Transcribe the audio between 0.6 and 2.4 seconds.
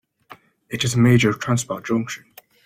It is a major transport junction.